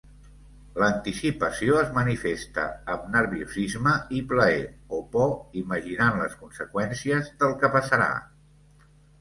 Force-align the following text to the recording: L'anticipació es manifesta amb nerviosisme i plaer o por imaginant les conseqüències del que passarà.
L'anticipació 0.83 1.75
es 1.81 1.91
manifesta 1.97 2.63
amb 2.95 3.05
nerviosisme 3.17 3.93
i 4.21 4.23
plaer 4.33 4.65
o 5.01 5.05
por 5.17 5.61
imaginant 5.65 6.19
les 6.23 6.37
conseqüències 6.43 7.31
del 7.45 7.57
que 7.63 7.73
passarà. 7.77 8.13